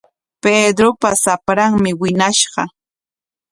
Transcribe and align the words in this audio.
Pedropa 0.43 1.09
shapranmi 1.21 1.91
wiñashqa. 2.01 2.63